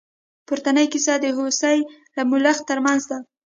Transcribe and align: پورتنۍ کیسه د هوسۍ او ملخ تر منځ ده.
پورتنۍ 0.47 0.85
کیسه 0.93 1.13
د 1.19 1.25
هوسۍ 1.37 1.79
او 2.19 2.23
ملخ 2.31 2.57
تر 2.69 2.77
منځ 2.85 3.01
ده. 3.09 3.17